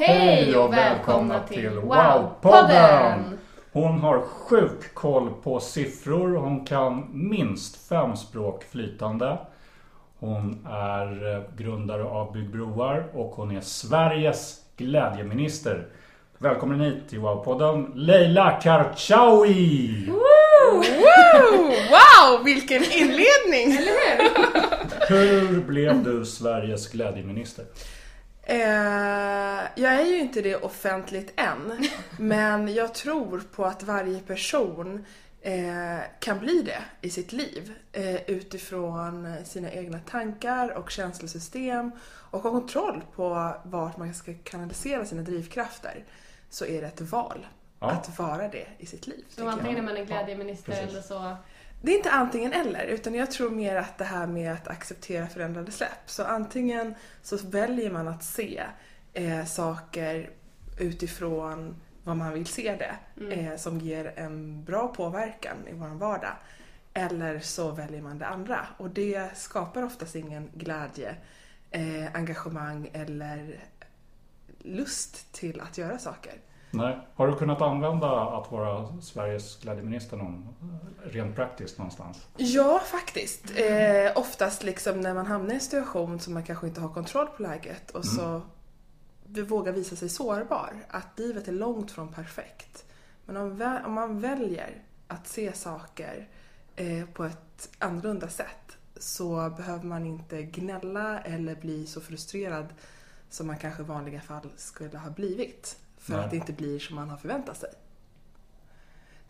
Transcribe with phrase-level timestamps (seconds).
[0.00, 3.38] Hej och välkomna till Wow-podden!
[3.72, 6.36] Hon har sjuk koll på siffror.
[6.36, 9.38] Hon kan minst fem språk flytande.
[10.18, 15.86] Hon är eh, grundare av Byggbroar och hon är Sveriges glädjeminister.
[16.38, 20.06] Välkommen hit till Wow-podden Leila Karchaoui!
[20.08, 20.76] Woo!
[20.76, 21.66] Woo!
[21.66, 23.76] Wow, vilken inledning!
[23.76, 24.18] Eller
[25.08, 25.50] hur?
[25.50, 27.64] Hur blev du Sveriges glädjeminister?
[28.50, 35.04] Eh, jag är ju inte det offentligt än, men jag tror på att varje person
[35.40, 41.90] eh, kan bli det i sitt liv eh, utifrån sina egna tankar och känslosystem
[42.30, 46.04] och ha kontroll på vart man ska kanalisera sina drivkrafter
[46.50, 47.46] så är det ett val
[47.80, 47.90] Ja.
[47.90, 49.24] att vara det i sitt liv.
[49.28, 50.90] Så antingen är man en glädjeminister precis.
[50.90, 51.36] eller så...
[51.80, 55.26] Det är inte antingen eller, utan jag tror mer att det här med att acceptera
[55.26, 56.10] förändrade släpp.
[56.10, 58.62] Så antingen så väljer man att se
[59.12, 60.30] eh, saker
[60.78, 66.36] utifrån vad man vill se det, eh, som ger en bra påverkan i vår vardag.
[66.94, 71.16] Eller så väljer man det andra och det skapar oftast ingen glädje,
[71.70, 73.60] eh, engagemang eller
[74.58, 76.34] lust till att göra saker.
[76.70, 76.98] Nej.
[77.14, 80.48] Har du kunnat använda att vara Sveriges glädjeminister någon,
[81.02, 82.26] rent praktiskt någonstans?
[82.36, 83.44] Ja, faktiskt.
[83.56, 87.26] Eh, oftast liksom när man hamnar i en situation som man kanske inte har kontroll
[87.26, 88.42] på läget och så
[89.24, 90.72] vi vågar visa sig sårbar.
[90.88, 92.84] Att livet är långt från perfekt.
[93.26, 96.28] Men om, vä- om man väljer att se saker
[96.76, 102.66] eh, på ett annorlunda sätt så behöver man inte gnälla eller bli så frustrerad
[103.30, 105.76] som man kanske i vanliga fall skulle ha blivit.
[106.08, 106.24] För Nej.
[106.24, 107.70] att det inte blir som man har förväntat sig.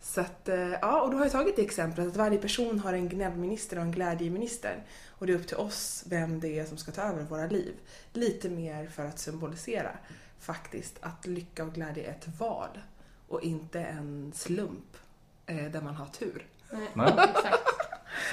[0.01, 2.93] Så att, eh, ja, och då har jag tagit det exemplet att varje person har
[2.93, 4.83] en gnällminister och en glädjeminister.
[5.09, 7.73] Och det är upp till oss vem det är som ska ta över våra liv.
[8.13, 9.91] Lite mer för att symbolisera
[10.39, 12.79] faktiskt att lycka och glädje är ett val
[13.27, 14.97] och inte en slump
[15.45, 16.47] eh, där man har tur.
[16.71, 17.13] Nej, Nej.
[17.17, 17.63] exakt.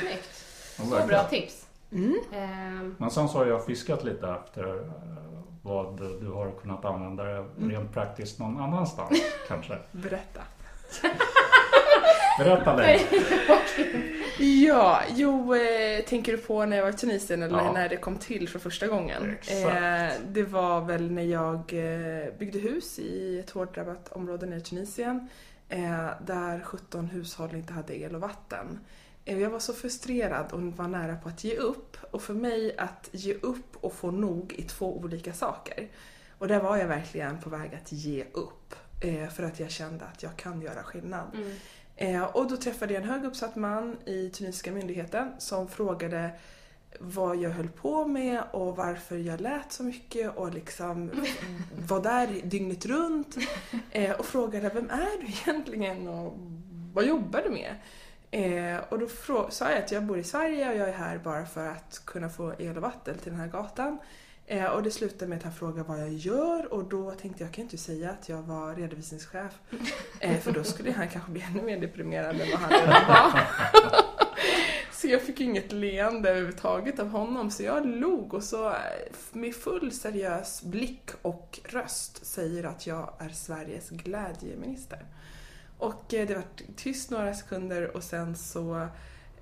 [0.01, 0.45] Snyggt.
[0.77, 1.67] Så bra tips.
[1.97, 2.17] Mm.
[2.33, 4.83] Ehm, Men sen så har jag fiskat lite efter eh,
[5.63, 7.71] vad du har kunnat använda det Mm.
[7.71, 9.19] rent praktiskt någon annanstans
[9.49, 9.79] kanske.
[9.93, 10.41] Berätta.
[12.39, 13.07] Berätta dig.
[14.39, 17.73] Ja, jo, eh, tänker du på när jag var i Tunisien eller Ja.
[17.73, 19.31] när det kom till för första gången?
[19.31, 19.67] Exakt.
[19.77, 24.59] Eh, det var väl när jag eh, byggde hus i ett hårt drabbat område nere
[24.59, 25.29] i Tunisien
[26.27, 28.79] där 17 hushåll inte hade el och vatten.
[29.27, 31.97] Eh, jag var så frustrerad och var nära på att ge upp.
[32.11, 35.89] Och för mig att ge upp och få nog är två olika saker.
[36.39, 38.75] Och där var jag verkligen på väg att ge upp.
[39.01, 41.27] Eh, för att jag kände att jag kan göra skillnad.
[41.35, 41.57] mm.
[41.99, 46.31] Eh, och då träffade jag en hög uppsatt man i tunisiska myndigheten som frågade
[47.01, 51.11] vad jag höll på med och varför jag lät så mycket och liksom
[51.89, 53.37] var där dygnet runt.
[54.19, 56.39] Och frågade vem är du egentligen och
[56.93, 57.75] vad jobbar du med?
[58.31, 59.09] Eh, och då
[59.51, 62.29] sa jag att jag bor i Sverige och jag är här bara för att kunna
[62.29, 63.99] få el och vatten till den här gatan.
[64.47, 67.49] Eh, och det slutade med att han frågade vad jag gör och då tänkte jag,
[67.49, 69.53] jag kan inte säga att jag var redovisningschef.
[70.21, 73.41] Eh, för då skulle han kanske bli ännu mer deprimerad än vad han redan var.
[74.93, 78.77] så jag fick inget leende överhuvudtaget av honom så jag log och så eh,
[79.33, 85.05] med full seriös blick och röst säger att jag är Sveriges glädjeminister.
[85.79, 86.45] Och eh, det var
[86.77, 88.89] tyst några sekunder och sen så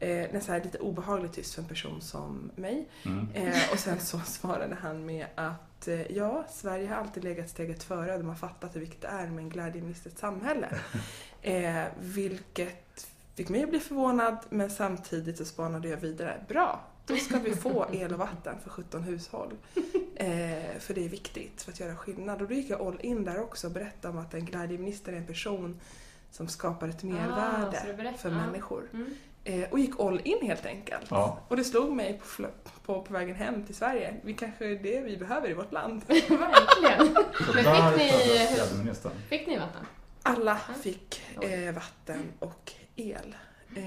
[0.00, 2.88] Eh, så här lite obehagligt tyst för en person som mig.
[3.04, 3.28] Mm.
[3.34, 7.82] Eh, och sen så svarade han med att eh, ja, Sverige har alltid legat steget
[7.82, 8.19] före.
[8.19, 10.69] De har fattat hur viktigt det är med en glädjeministert samhälle.
[11.46, 16.44] Eh, vilket fick mig att bli förvånad men samtidigt så spanade jag vidare.
[16.48, 16.81] Bra!
[17.06, 19.52] då ska vi få el och vatten för 17 hushåll.
[20.14, 22.42] Eh, för det är viktigt för att göra skillnad.
[22.42, 25.16] Och då gick jag all in där också och berättade om att en glädjeminister är
[25.16, 25.81] en person
[26.34, 28.90] som skapar ett Ah, mervärde berättar, för människor.
[28.92, 29.14] Mm.
[29.44, 31.06] Eh, och gick all in helt enkelt.
[31.10, 31.38] Ja.
[31.48, 32.46] Och det slog mig på,
[32.84, 34.14] på, på vägen hem till Sverige.
[34.22, 36.02] Vi kanske är det vi behöver i vårt land.
[36.08, 37.16] Verkligen.
[37.54, 39.10] Men fick ni-.
[39.28, 39.86] Fick ni vatten?
[40.22, 43.36] Alla fick eh, vatten och el.
[43.76, 43.84] Eh,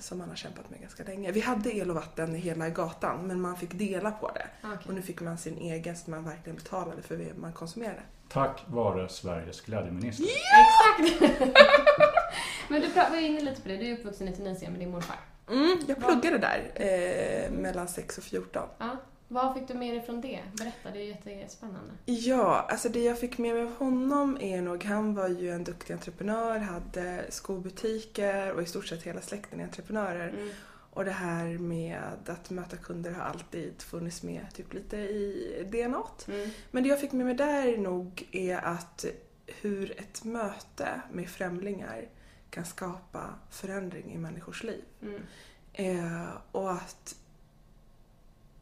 [0.00, 1.32] som man har kämpat med ganska länge.
[1.32, 4.46] Vi hade el och vatten i hela gatan men man fick dela på det.
[4.62, 4.84] Ah, okej.
[4.88, 8.02] Och nu fick man sin egen så man verkligen betalade för det man konsumerade.
[8.28, 10.24] Tack vare Sveriges glädjeminister.
[10.24, 11.20] Exakt!
[12.68, 15.16] Men du var inne lite på det, du är uppvuxen i Tunisien med din morfar.
[15.50, 18.68] Mm, jag pluggade där eh, mellan 6 och 14.
[18.78, 18.96] Ja.
[19.32, 20.40] Vad fick du med dig från det?
[20.58, 21.92] Berätta, det är jättespännande.
[22.04, 25.64] Ja, alltså det jag fick med mig av honom är nog, han var ju en
[25.64, 30.28] duktig entreprenör, hade skobutiker och i stort sett hela släkten är entreprenörer.
[30.28, 30.48] Mm.
[30.92, 36.02] Och det här med att möta kunder har alltid funnits med typ lite i DNA.
[36.28, 36.50] Mm.
[36.70, 39.04] Men det jag fick med mig där nog är att
[39.46, 42.08] hur ett möte med främlingar
[42.50, 44.84] kan skapa förändring i människors liv.
[45.02, 45.22] Mm.
[45.72, 47.16] Eh, och att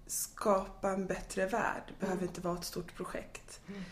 [0.09, 3.61] skapa en bättre värld behöver inte vara ett stort projekt.
[3.69, 3.83] Mm.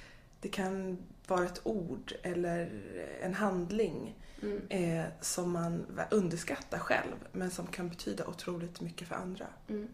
[0.40, 2.82] Det kan vara ett ord eller
[3.22, 4.62] en handling Mm.
[4.68, 9.46] eh, som man underskattar själv men som kan betyda otroligt mycket för andra.
[9.68, 9.88] Mm.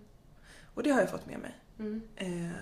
[0.74, 1.54] Och det har jag fått med mig.
[1.78, 2.02] Mm.
[2.16, 2.52] Eh,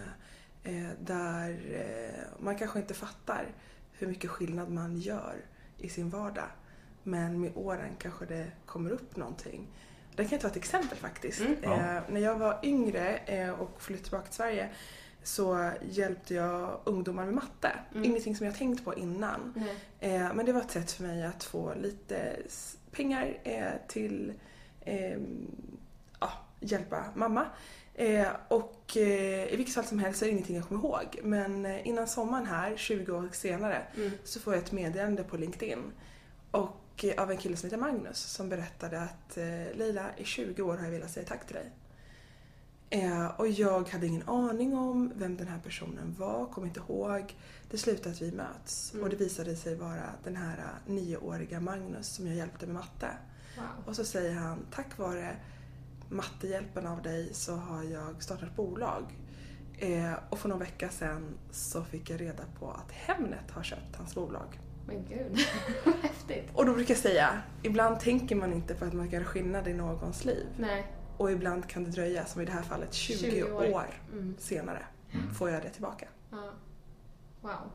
[0.63, 3.47] eh, där eh, man kanske inte fattar
[3.93, 5.37] hur mycket skillnad man gör
[5.79, 6.49] i sin vardag.
[7.03, 9.69] Men med åren kanske det kommer upp någonting.
[10.17, 11.41] Det kan jag ta ett exempel faktiskt.
[11.41, 11.57] Mm.
[11.63, 11.73] Ja.
[11.75, 14.69] Eh, när jag var yngre eh, och flyttade tillbaka till Sverige
[15.23, 17.73] så hjälpte jag ungdomar med matte.
[17.93, 18.05] Mm.
[18.05, 19.55] Ingenting som jag tänkt på innan.
[19.57, 20.15] Nej.
[20.17, 22.37] Eh, men det var ett sätt för mig att få lite
[22.91, 24.33] pengar eh, till
[24.81, 25.19] eh,
[26.21, 27.47] ja, hjälpa mamma.
[27.95, 31.21] Eh, och eh, i vilket fall som helst är det ingenting jag kommer ihåg.
[31.23, 34.11] Men innan sommaren här, 20 år senare, Mm.
[34.25, 35.93] så får jag ett meddelande på LinkedIn.
[36.51, 39.45] Och eh, av en kille som heter Magnus som berättade att eh,
[39.79, 41.71] Leila, i 20 år har jag velat säga tack till dig.
[42.91, 47.37] Eh, och jag hade ingen aning om vem den här personen var, kom inte ihåg.
[47.71, 49.05] Det slutade att vi möts Mm.
[49.05, 53.09] och det visade sig vara den här nioåriga Magnus som jag hjälpte med matte.
[53.57, 53.65] Wow.
[53.87, 55.37] Och så säger han, tack vare
[56.09, 59.03] mattehjälpen av dig så har jag startat bolag.
[59.79, 63.97] Eh, och för någon vecka sedan så fick jag reda på att Hemnet har köpt
[63.97, 64.61] hans bolag.
[64.91, 65.47] Men gud,
[65.85, 66.49] vad häftigt.
[66.55, 69.69] Och då brukar jag säga, ibland tänker man inte på att man kan göra skillnad
[69.69, 70.47] i någons liv.
[70.57, 70.87] Nej.
[71.17, 73.71] Och ibland kan det dröja, som i det här fallet 20, 20 år.
[73.75, 74.35] år Mm.
[74.39, 74.83] senare,
[75.39, 76.07] får jag det tillbaka.
[76.31, 76.53] Ja.
[77.41, 77.73] Wow.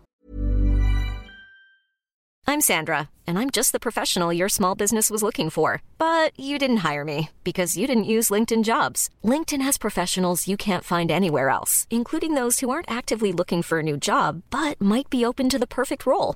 [2.48, 5.82] I'm Sandra, and I'm just the professional your small business was looking for.
[5.98, 9.10] But you didn't hire me because you didn't use LinkedIn jobs.
[9.24, 13.80] LinkedIn has professionals you can't find anywhere else, including those who aren't actively looking for
[13.80, 16.36] a new job but might be open to the perfect role,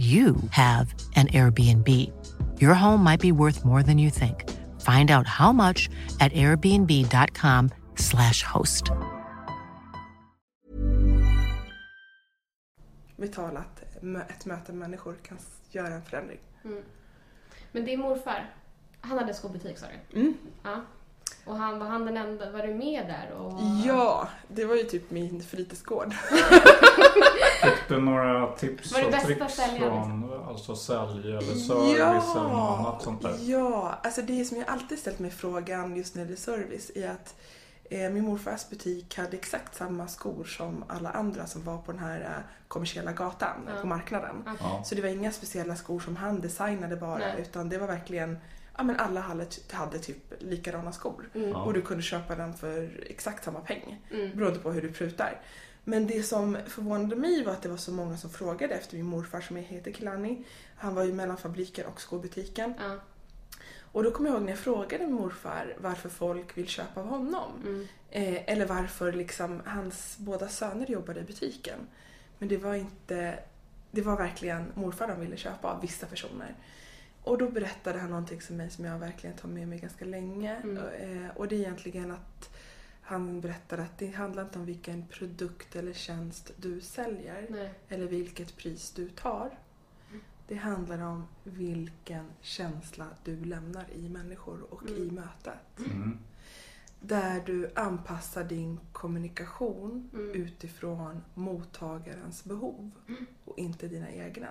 [0.00, 1.88] you have an Airbnb.
[2.58, 4.48] Your home might be worth more than you think.
[4.80, 5.90] Find out how much
[6.20, 8.84] at airbnb.com/slash host.
[13.16, 13.82] Vi talar att
[14.30, 15.38] ett möte med människor kan
[15.70, 16.38] göra en förändring.
[16.64, 16.82] Mm.
[17.72, 18.54] Men din morfar,
[19.00, 19.94] han hade skobutik sa du?
[20.20, 20.34] Mm.
[20.62, 20.80] Ja.
[21.50, 23.36] Och han, var han den enda, var du med där?
[23.38, 23.60] Och...
[23.86, 26.14] Ja, det var ju typ min fritidsgård.
[27.62, 32.36] Fick du några tips Var det och bästa tricks säljaren, från alltså sälj eller service
[32.36, 33.36] eller något annat sånt där?
[33.40, 37.10] Ja, alltså det som jag alltid ställt mig frågan just när det är service är
[37.10, 37.34] att
[37.90, 42.00] eh, min morfars butik hade exakt samma skor som alla andra som var på den
[42.00, 43.80] här eh, kommersiella gatan, Ja.
[43.80, 44.44] på marknaden.
[44.60, 44.82] Ja.
[44.84, 47.34] Så det var inga speciella skor som han designade bara Nej.
[47.38, 48.38] utan det var verkligen
[48.80, 51.30] Ja men alla hade, hade typ likadana skor.
[51.34, 51.56] Mm.
[51.56, 54.02] Och du kunde köpa den för exakt samma peng.
[54.10, 54.36] Mm.
[54.36, 55.40] Beroende på hur du prutar.
[55.84, 59.06] Men det som förvånade mig var att det var så många som frågade efter min
[59.06, 60.44] morfar som heter Kilani.
[60.76, 62.74] Han var ju mellan fabriken och skobutiken.
[62.78, 62.98] Ja.
[63.92, 67.06] Och då kommer jag ihåg när jag frågade min morfar varför folk vill köpa av
[67.06, 67.52] honom.
[67.62, 67.86] Mm.
[68.10, 71.78] Eh, eller varför liksom hans båda söner jobbade i butiken.
[72.38, 73.38] Men det var inte,
[73.90, 76.54] det var verkligen morfar de ville köpa av vissa personer.
[77.22, 80.56] Och då berättade han någonting för mig som jag verkligen tar med mig ganska länge.
[80.56, 80.76] Mm.
[81.24, 82.56] Eh, och det är egentligen att
[83.02, 87.70] han berättade att det handlar inte om vilken produkt eller tjänst du säljer Nej.
[87.88, 89.58] eller vilket pris du tar.
[90.48, 95.02] Det handlar om vilken känsla du lämnar i människor och Mm.
[95.02, 95.78] i mötet.
[95.78, 96.18] Mm.
[97.00, 100.30] Där du anpassar din kommunikation Mm.
[100.30, 102.90] utifrån mottagarens behov
[103.44, 104.48] och inte dina egna.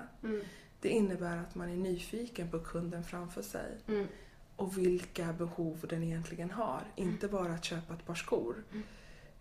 [0.81, 0.81] Mm.
[0.81, 4.07] Det innebär att man är nyfiken på kunden framför sig Mm.
[4.55, 6.81] och vilka behov den egentligen har.
[6.95, 8.63] Inte bara att köpa ett par skor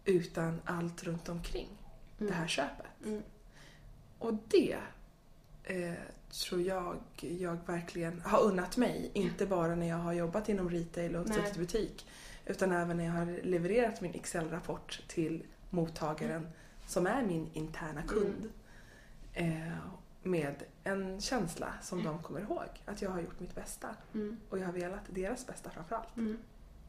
[0.04, 1.68] utan allt runt omkring
[2.18, 2.86] det här köpet.
[3.06, 3.22] Mm.
[4.18, 4.76] Och det
[5.64, 5.92] eh,
[6.30, 9.10] tror jag jag verkligen har unnat mig.
[9.14, 12.06] Inte bara när jag har jobbat inom retail och suttit i butik.
[12.46, 16.48] Utan även när jag har levererat min Excel-rapport till mottagaren
[16.86, 18.48] som är min interna kund.
[19.34, 19.72] Eh,
[20.22, 20.54] med
[20.88, 22.68] en känsla som de kommer ihåg.
[22.86, 23.88] Att jag har gjort mitt bästa.
[24.14, 24.36] Mm.
[24.50, 26.16] Och jag har velat deras bästa framförallt.
[26.16, 26.38] Mm.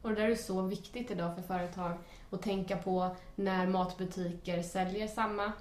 [0.01, 1.98] Och det där är så viktigt idag för företag
[2.32, 5.51] att tänka på när matbutiker säljer samma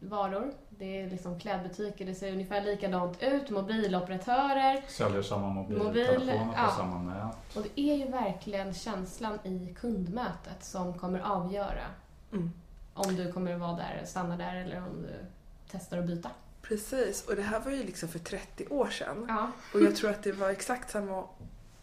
[0.00, 0.52] varor.
[0.68, 3.50] Det är liksom klädbutiker, det ser ungefär likadant ut.
[3.50, 4.84] Mobiloperatörer.
[4.88, 6.70] Säljer samma Mobil, mobiltelefoner på ja.
[6.76, 7.56] samma nät.
[7.56, 11.84] Och det är ju verkligen känslan i kundmötet som kommer avgöra
[12.32, 12.50] Mm.
[12.94, 15.26] om du kommer vara där, stanna där eller om du
[15.70, 16.30] testar att byta.
[16.68, 19.24] Precis, och det här var ju liksom för 30 år sedan.
[19.28, 19.50] Ja.
[19.74, 21.24] Och jag tror att det var exakt samma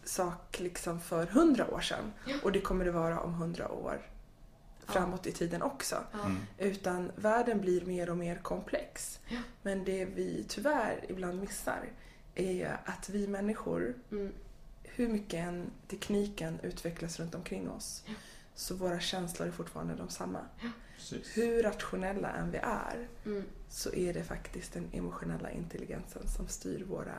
[0.04, 2.12] sak liksom för 100 år sedan.
[2.42, 4.00] Och det kommer det vara om 100 år
[4.86, 5.96] framåt i tiden också.
[6.12, 6.20] Ja.
[6.24, 6.38] Mm.
[6.58, 9.20] Utan världen blir mer och mer komplex.
[9.28, 9.38] Ja.
[9.62, 11.88] Men det vi tyvärr ibland missar
[12.34, 14.32] är att vi människor, Mm.
[14.82, 18.12] hur mycket än tekniken utvecklas runt omkring oss, Ja.
[18.54, 20.40] så våra känslor är fortfarande de samma.
[21.10, 21.36] Precis.
[21.36, 23.44] Hur rationella än vi är Mm.
[23.68, 27.14] så är det faktiskt den emotionella intelligensen som styr våra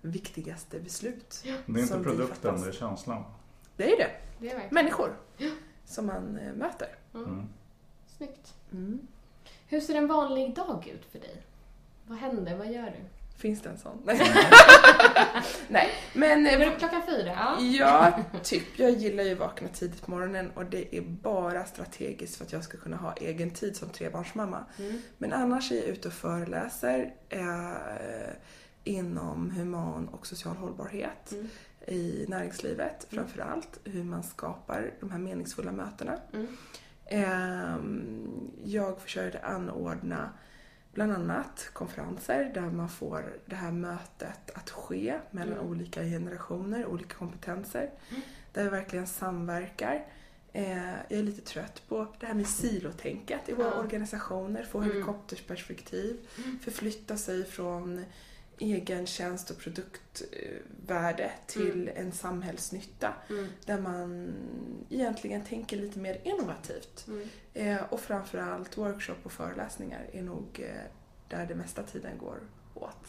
[0.00, 1.40] viktigaste beslut.
[1.44, 3.24] Det är inte produkten, det är känslan.
[3.76, 4.10] Det är det.
[4.38, 4.68] Det är.
[4.70, 5.16] Människor
[5.84, 6.88] som man eh, möter.
[7.14, 7.46] Mm.
[8.16, 8.54] Snyggt.
[8.72, 9.06] Mm.
[9.66, 11.42] Hur ser en vanlig dag ut för dig?
[12.06, 12.56] Vad händer?
[12.56, 13.04] Vad gör du?
[13.36, 13.98] Finns det en sån?
[14.04, 14.20] Nej.
[15.68, 16.46] Nej, men...
[16.46, 17.32] eh, Går du upp klockan fyra?
[17.34, 17.56] Ja.
[17.60, 18.12] Ja,
[18.42, 18.78] typ.
[18.78, 22.52] Jag gillar ju att vakna tidigt på morgonen och det är bara strategiskt för att
[22.52, 24.64] jag ska kunna ha egen tid som trebarnsmamma.
[24.78, 25.02] Mm.
[25.18, 28.32] Men annars är jag ute och föreläser eh,
[28.84, 31.48] inom human och social hållbarhet Mm.
[31.86, 33.78] i näringslivet framför allt.
[33.84, 36.12] Hur man skapar de här meningsfulla mötena.
[36.32, 36.56] Mm.
[37.06, 40.30] Ehm, Jag försökte anordna
[40.92, 45.66] bland annat konferenser där man får det här mötet att ske mellan Mm.
[45.70, 47.90] olika generationer, olika kompetenser.
[48.52, 50.06] Där vi verkligen samverkar.
[50.52, 53.74] Eh, Jag är lite trött på det här med silotänket i våra Ja.
[53.80, 54.90] organisationer, få Mm.
[54.90, 56.16] helikoptersperspektiv,
[56.62, 58.04] förflytta sig från
[58.62, 63.46] egen tjänst och produktvärde till en samhällsnytta Mm.
[63.66, 64.32] där man
[64.90, 67.06] egentligen tänker lite mer innovativt.
[67.08, 67.28] Mm.
[67.54, 70.82] Eh, och framförallt workshop och föreläsningar är nog eh,
[71.28, 72.38] där det mesta tiden går
[72.74, 73.06] åt.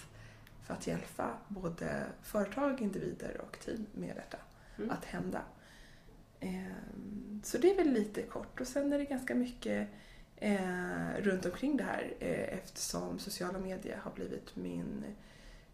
[0.66, 4.38] för att hjälpa både företag, individer och team med detta
[4.78, 4.90] Mm.
[4.92, 5.42] att hända.
[6.40, 9.88] Ehm, Så det är väl lite kort och sen är det ganska mycket
[10.36, 15.04] eh, runt omkring det här eh, eftersom sociala medier har blivit min,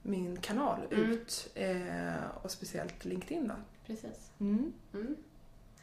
[0.01, 1.11] min kanal Mm.
[1.11, 3.53] ut eh, och speciellt LinkedIn då.
[3.87, 4.31] Precis.
[4.39, 4.73] Mm.
[4.93, 5.15] Mm.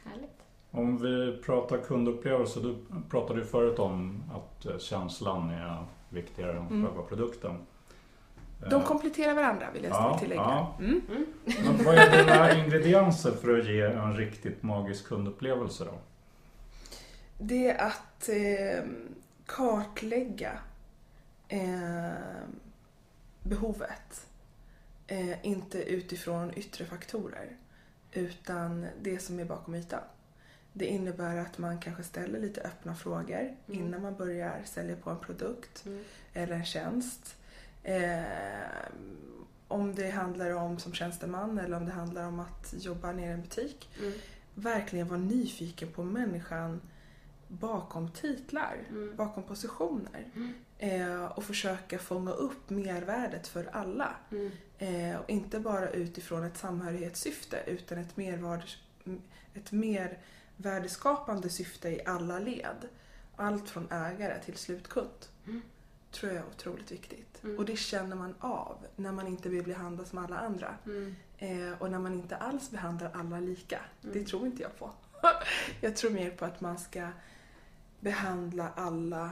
[0.03, 0.31] Härligt.
[0.71, 2.75] Om vi pratar kundupplevelse, du
[3.09, 6.85] pratade ju förut om att eh, känslan är viktigare än Mm.
[6.87, 7.57] själva produkten.
[8.69, 10.41] De Eh, kompletterar varandra vill jag Ja, tillägga.
[10.41, 10.75] ja.
[10.79, 11.01] Mm.
[11.45, 15.93] Men vad är dina ingredienser för att ge en riktigt magisk kundupplevelse då?
[17.39, 18.83] Det är att eh,
[19.45, 20.51] kartlägga
[21.47, 22.11] eh,
[23.47, 24.27] behovet.
[25.07, 27.57] Eh, inte utifrån yttre faktorer
[28.11, 30.01] utan det som är bakom ytan.
[30.73, 33.55] Det innebär att man kanske ställer lite öppna frågor Mm.
[33.81, 36.03] innan man börjar sälja på en produkt Mm.
[36.33, 37.35] eller en tjänst.
[37.83, 38.21] Eh,
[39.67, 43.33] om det handlar om som tjänsteman eller om det handlar om att jobba ner i
[43.33, 43.89] en butik.
[43.99, 44.13] Mm.
[44.55, 46.81] Verkligen vara nyfiken på människan
[47.47, 49.15] bakom titlar, Mm.
[49.15, 50.25] bakom positioner.
[50.79, 54.15] Eh, och försöka fånga upp mervärdet för alla.
[54.31, 54.51] Mm.
[54.77, 58.77] Eh, och inte bara utifrån ett samhörighetssyfte utan ett, mervärdes,
[59.53, 60.17] ett mer
[60.57, 62.87] värdeskapande syfte i alla led.
[63.35, 65.25] Allt från ägare till slutkund.
[65.45, 65.61] Mm.
[66.11, 67.43] tror jag är otroligt viktigt.
[67.43, 67.57] Mm.
[67.57, 70.75] Och det känner man av när man inte vill behandla som alla andra.
[70.85, 71.15] Mm.
[71.37, 73.81] Eh, och när man inte alls behandlar alla lika.
[74.01, 74.25] Det Mm.
[74.25, 74.91] tror inte jag på.
[75.81, 77.09] jag tror mer på att man ska
[77.99, 79.29] behandla alla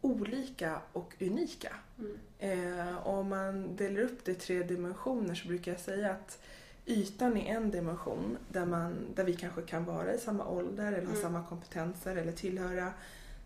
[0.00, 1.74] olika och unika.
[1.98, 2.16] Mm.
[2.38, 6.38] Eh, om man delar upp det i tre dimensioner så brukar jag säga att
[6.86, 11.06] ytan är en dimension där, man, där vi kanske kan vara i samma ålder eller
[11.06, 11.22] ha Mm.
[11.22, 12.92] samma kompetenser eller tillhöra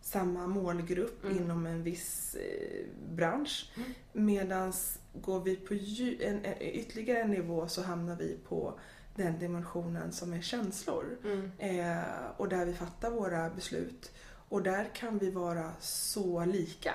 [0.01, 1.37] samma målgrupp Mm.
[1.39, 3.71] inom en viss eh, bransch.
[3.77, 3.93] Mm.
[4.13, 4.73] Medan
[5.15, 8.79] går vi på en, en, ytterligare en nivå så hamnar vi på
[9.15, 11.05] den dimensionen som är känslor.
[11.25, 11.51] Mm.
[11.59, 12.05] Eh,
[12.37, 14.13] och där vi fattar våra beslut.
[14.53, 16.95] Och där kan vi vara så lika.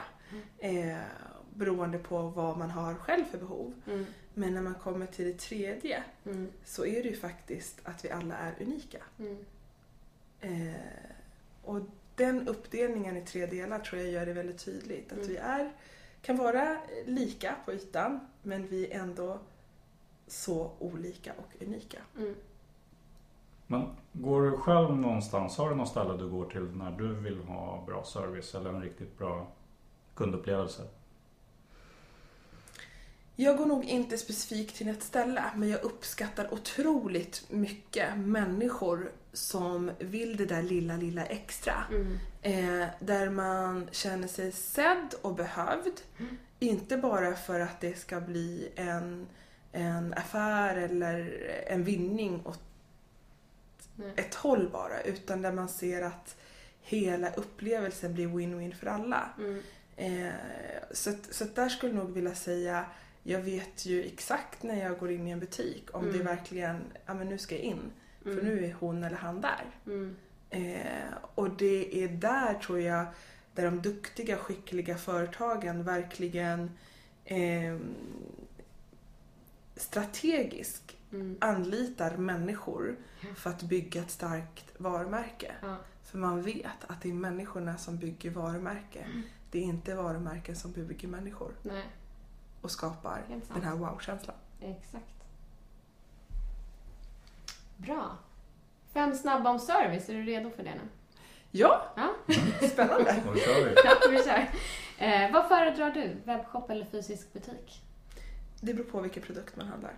[0.58, 0.98] Eh,
[1.56, 3.74] beroende på vad man har själv för behov.
[3.88, 4.06] Mm.
[4.34, 6.52] Men när man kommer till det tredje Mm.
[6.66, 9.04] så är det ju faktiskt att vi alla är unika.
[9.20, 9.38] Mm.
[10.42, 10.76] Eh,
[11.64, 11.82] och
[12.16, 15.12] den uppdelningen i tre delar tror jag gör det väldigt tydligt.
[15.12, 15.28] Att Mm.
[15.28, 15.72] vi är,
[16.22, 19.40] kan vara lika på ytan men vi är ändå
[20.28, 22.00] så olika och unika.
[23.68, 23.82] Mm.
[23.82, 27.40] Men går du själv någonstans, har du något ställe du går till när du vill
[27.40, 29.48] ha bra service eller en riktigt bra
[30.16, 30.84] kundupplevelse?
[33.40, 39.92] Jag går nog inte specifikt till ett ställe, men jag uppskattar otroligt mycket människor som
[40.00, 41.74] vill det där lilla, lilla extra.
[41.92, 42.18] Mm.
[42.42, 46.02] Eh, där man känner sig sedd och behövd.
[46.60, 49.28] Inte bara för att det ska bli en,
[49.72, 52.67] en affär eller en vinning åt
[54.00, 54.12] Nej.
[54.16, 56.36] ett håll bara, utan där man ser att
[56.82, 59.30] hela upplevelsen blir win-win för alla.
[59.38, 59.62] Mm.
[59.98, 60.34] Eh,
[60.92, 62.86] så, så där skulle jag nog vilja säga,
[63.24, 66.18] jag vet ju exakt när jag går in i en butik om Mm.
[66.18, 67.92] det verkligen, ja men nu ska jag in.
[68.24, 68.46] För Mm.
[68.46, 69.66] nu är hon eller han där.
[69.86, 70.16] Mm.
[70.50, 73.06] Eh, och det är där tror jag,
[73.54, 76.72] där de duktiga, skickliga företagen verkligen
[77.26, 77.78] eh,
[79.76, 81.38] strategiskt Mm.
[81.42, 82.98] anlitar människor
[83.36, 85.52] för att bygga ett starkt varumärke.
[85.62, 85.76] Ja.
[86.04, 89.00] För man vet att det är människorna som bygger varumärke.
[89.00, 89.22] Mm.
[89.52, 91.84] Det är inte varumärken som bygger människor Nej,
[92.62, 93.22] och skapar
[93.54, 94.36] den här wow-känslan.
[94.62, 95.06] exakt.
[97.78, 98.18] Bra.
[98.94, 100.82] Fem snabba om service, är du redo för det nu?
[101.52, 102.14] Ja, Ja,
[102.72, 103.24] spännande!
[103.26, 103.76] Då kör vi!
[103.84, 104.50] ja vi kör.
[104.98, 106.16] Eh, vad föredrar du?
[106.24, 107.82] Webbshop eller fysisk butik?
[108.62, 109.94] Det beror på vilken produkt man handlar.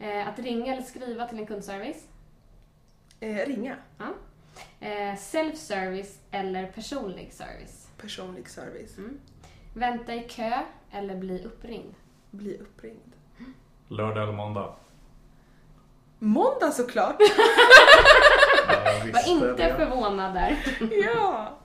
[0.00, 2.06] Eh, att ringa eller skriva till en kundservice?
[3.20, 4.06] Eh, ringa, Ja.
[4.80, 7.88] Eh, self-service eller personlig service?
[8.00, 9.18] personlig service, Mm.
[9.74, 10.50] Vänta i kö
[10.90, 11.94] eller bli uppringd?
[12.30, 13.12] bli uppringd.
[13.88, 14.74] Lördag eller måndag?
[16.18, 17.16] Måndag såklart!
[19.12, 19.74] Var inte det.
[19.76, 20.56] förvånad där.
[21.14, 21.58] ja!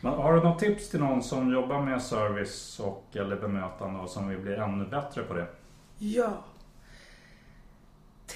[0.00, 4.10] Men har du något tips till någon som jobbar med service och eller bemötande och
[4.10, 5.46] som vill bli ännu bättre på det?
[5.98, 6.32] Ja.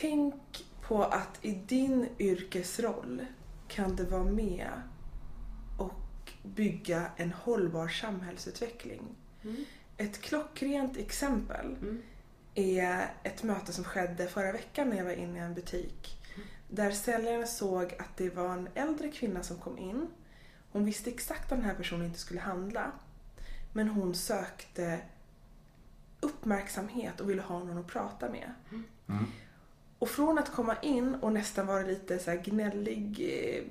[0.01, 3.27] Tänk på att i din yrkesroll
[3.69, 4.71] kan du vara med
[5.79, 9.03] och bygga en hållbar samhällsutveckling.
[9.43, 9.65] Mm.
[9.97, 12.03] Ett klockrent exempel Mm.
[12.55, 16.19] är ett möte som skedde förra veckan när jag var inne i en butik.
[16.69, 20.07] Där säljaren såg att det var en äldre kvinna som kom in.
[20.73, 22.93] Hon visste exakt att den här personen inte skulle handla.
[23.73, 25.01] Men hon sökte
[26.21, 28.53] uppmärksamhet och ville ha någon att prata med.
[28.71, 29.27] Mm.
[29.99, 33.65] Och från att komma in och nästan vara lite så här gnällig, eh,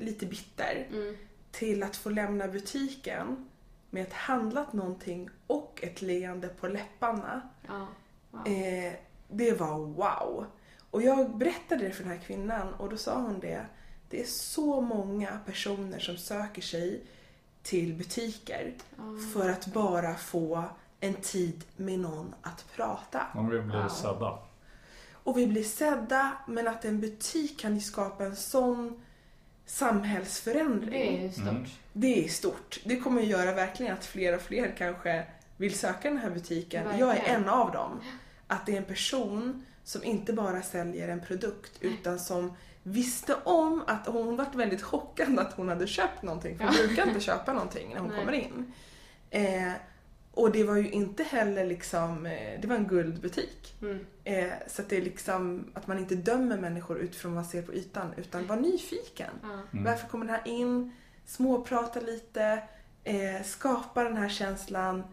[0.00, 1.16] lite bitter, Mm.
[1.50, 3.48] till att få lämna butiken
[3.90, 7.40] med ett handlat någonting och ett leende på läpparna.
[7.66, 7.86] Ja.
[8.30, 8.46] Wow.
[8.48, 8.92] Eh,
[9.28, 10.46] det var wow.
[10.90, 13.66] Och jag berättade det för den här kvinnan och då sa hon det.
[14.10, 17.02] Det är så många personer som söker sig
[17.62, 18.74] till butiker
[19.34, 20.64] för att bara få
[21.00, 23.26] en tid med någon att prata.
[23.34, 24.38] Om vi blir sedda.
[25.28, 29.02] Och vi blir sedda, men att en butik kan skapa en sån
[29.66, 31.20] samhällsförändring.
[31.20, 31.48] Det är stort.
[31.48, 31.64] Mm.
[31.92, 32.80] Det är stort.
[32.84, 36.86] Det kommer ju göra verkligen att fler och fler kanske vill söka den här butiken.
[36.98, 37.42] Jag är Verkligen.
[37.42, 38.00] en av dem.
[38.46, 43.82] Att det är en person som inte bara säljer en produkt utan som visste om
[43.86, 46.58] att hon varit väldigt chockad att hon hade köpt någonting.
[46.58, 48.18] För hon brukar inte köpa någonting när hon Nej.
[48.18, 48.72] kommer in.
[49.30, 49.72] Eh,
[50.38, 53.74] och det var ju inte heller liksom, eh, det var en guldbutik.
[53.82, 54.06] Mm.
[54.24, 57.62] Eh, så att det är liksom att man inte dömer människor utifrån vad man ser
[57.62, 59.30] på ytan utan var nyfiken.
[59.42, 59.48] Ja.
[59.48, 59.84] Mm.
[59.84, 60.92] Varför kommer den här in?
[61.26, 62.62] Småprata lite,
[63.04, 65.04] eh, skapa den här känslan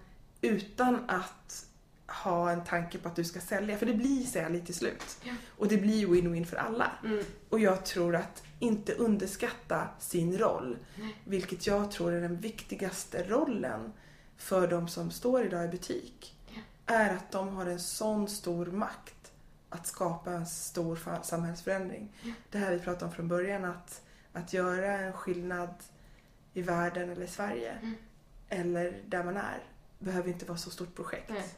[0.41, 1.65] utan att
[2.07, 3.77] ha en tanke på att du ska sälja.
[3.77, 5.17] För det blir sälj till slut.
[5.57, 6.91] Och det blir win-win för alla.
[7.03, 7.23] Mm.
[7.49, 10.77] Och jag tror att inte underskatta sin roll.
[11.23, 13.93] Vilket jag tror är den viktigaste rollen
[14.37, 16.35] för de som står idag i butik.
[16.85, 19.31] Är att de har en sån stor makt
[19.69, 22.13] att skapa en stor samhällsförändring.
[22.49, 24.01] Det här vi pratade om från början, att,
[24.33, 25.73] att göra en skillnad
[26.53, 27.95] i världen eller i Sverige.
[28.49, 29.63] Eller där man är.
[29.99, 31.29] Behöver inte vara så stort projekt.
[31.29, 31.49] Nej.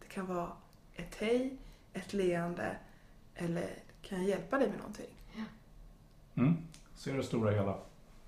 [0.00, 0.52] Det kan vara
[0.94, 1.56] ett hej,
[1.92, 2.76] ett leende
[3.34, 3.70] eller
[4.02, 5.10] kan jag hjälpa dig med någonting?
[6.34, 6.56] Mm.
[6.94, 7.78] Ser det stora hela.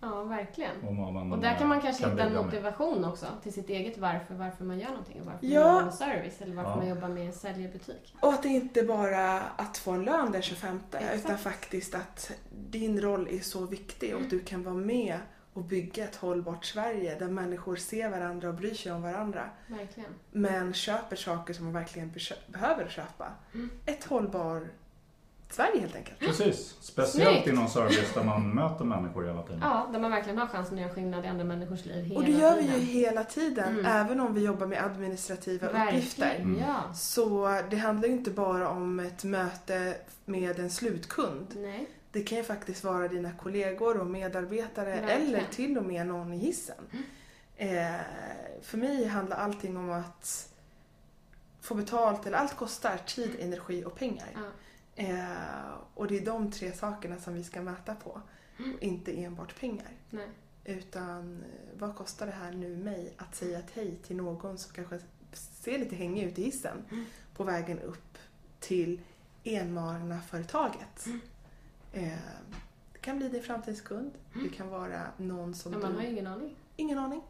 [0.00, 0.98] Ja, verkligen.
[1.32, 2.52] Och där kan man kanske kan hitta en bidra med.
[2.52, 5.20] motivation också till sitt eget varför, varför man gör någonting.
[5.24, 5.60] Varför Ja.
[5.64, 6.76] man jobbar med service eller varför Ja.
[6.76, 8.14] man jobbar med en säljbutik.
[8.20, 11.14] Och att det inte bara att få en lön den 25 Exakt.
[11.24, 12.30] utan faktiskt att
[12.68, 15.18] din roll är så viktig och att du kan vara med
[15.52, 19.50] och bygga ett hållbart Sverige där människor ser varandra och bryr sig om varandra.
[19.66, 20.10] Verkligen.
[20.30, 22.12] Men köper saker som man verkligen
[22.48, 23.26] behöver köpa.
[23.54, 23.70] Mm.
[23.86, 24.62] Ett hållbart
[25.50, 26.18] Sverige helt enkelt.
[26.18, 26.76] Precis.
[26.80, 27.46] Speciellt Snyggt.
[27.48, 29.60] inom service där man möter människor hela tiden.
[29.62, 32.24] Ja, där man verkligen har chansen att göra skillnad i andra människors liv hela Och
[32.24, 32.80] det gör vi tiden.
[32.80, 33.86] ju hela tiden, Mm.
[33.86, 36.22] även om vi jobbar med administrativa uppgifter.
[36.26, 36.94] Verkligen, ja.
[36.94, 41.46] Så det handlar ju inte bara om ett möte med en slutkund.
[41.56, 41.88] Nej.
[42.12, 45.22] Det kan ju faktiskt vara dina kollegor och medarbetare Verkligen.
[45.22, 46.84] eller till och med någon i hissen.
[47.56, 47.68] Eh,
[48.62, 50.48] för mig handlar allting om att
[51.60, 54.28] få betalt, eller allt kostar tid, energi och pengar.
[54.34, 54.40] Ja.
[54.98, 58.20] Eh, och det är de tre sakerna som vi ska mäta på.
[58.58, 59.90] Och inte enbart pengar.
[60.10, 60.28] Nej.
[60.64, 64.72] Utan eh, vad kostar det här nu mig att säga ett hej till någon som
[64.74, 64.98] kanske
[65.32, 66.84] ser lite hängig ut i hissen
[67.34, 68.18] på vägen upp
[68.60, 69.00] till
[69.44, 71.06] enmanarföretaget.
[71.92, 72.08] Eh,
[72.92, 74.12] det kan bli din framtidskund.
[74.42, 76.06] Det kan vara någon som Men man har du...
[76.06, 76.56] ju ingen aning.
[76.76, 77.22] Ingen aning.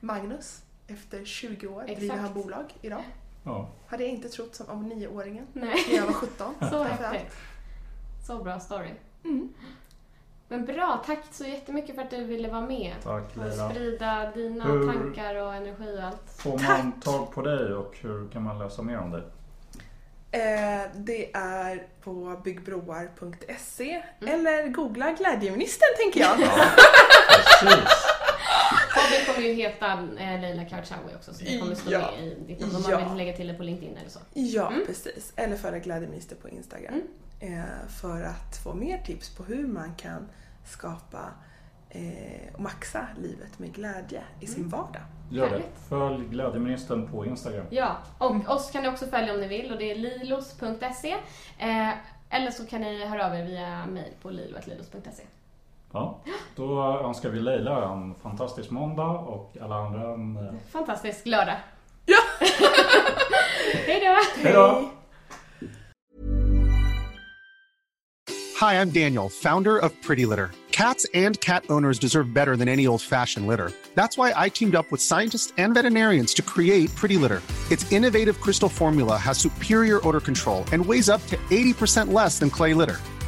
[0.00, 2.20] Magnus, efter 20 år, driver Exakt.
[2.20, 3.04] han bolag idag.
[3.48, 3.68] Ja.
[3.86, 5.84] Hade jag inte trott som om nioåringen Nej.
[5.88, 6.54] när jag var 17.
[6.70, 7.36] Så häftigt.
[8.26, 8.90] Så bra story.
[9.24, 9.48] Mm.
[10.48, 12.94] Men bra, tack så jättemycket för att du ville vara med.
[13.02, 13.70] Tack, och Leila.
[13.70, 16.30] sprida dina Hur- tankar och energi och allt.
[16.42, 19.22] Får man tag på dig och hur kan man läsa mer om dig?
[20.30, 24.34] Eh, det är på byggbroar.se Mm.
[24.34, 26.36] eller googla glädjeministern tänker jag.
[27.60, 27.88] Precis.
[28.94, 32.10] Podden kommer ju heta eh, Leila Karshawi också så det kommer stå Ja.
[32.16, 32.98] med i ditt namn om Ja.
[33.00, 34.18] man vill lägga till det på LinkedIn eller så.
[34.34, 34.86] Ja, Mm.
[34.86, 35.32] precis.
[35.36, 37.02] Eller följa glädjeminister på Instagram.
[37.40, 37.62] Eh,
[38.00, 40.28] för att få mer tips på hur man kan
[40.66, 41.30] skapa
[41.90, 44.68] eh, och maxa livet med glädje i sin Mm.
[44.70, 45.02] vardag.
[45.30, 45.62] Gör det.
[45.88, 47.66] Följ glädjeministern på Instagram.
[47.70, 48.48] Ja, och Mm.
[48.48, 51.12] oss kan ni också följa om ni vill och det är lilos.se.
[51.58, 51.90] Eh,
[52.30, 55.22] eller så kan ni höra av er via mail på lilo.lilos.se.
[55.92, 56.20] Ja.
[56.56, 60.36] Då önskar vi Leila en fantastisk måndag och alla andra en...
[60.36, 61.56] eh, Fantastisk lördag.
[62.06, 62.18] Ja!
[63.86, 64.42] Hej då!
[64.42, 64.90] Hej då!
[68.60, 70.50] Hi, I'm Daniel, founder of Pretty Litter.
[70.72, 73.70] Cats and cat owners deserve better than any old fashioned litter.
[73.94, 77.40] That's why I teamed up with scientists and veterinarians to create Pretty Litter.
[77.70, 82.50] Its innovative crystal formula has superior odor control and weighs up to 80% less than
[82.50, 82.96] clay litter.